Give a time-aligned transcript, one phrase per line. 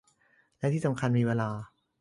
[0.59, 1.49] และที่สำคัญมีเวลา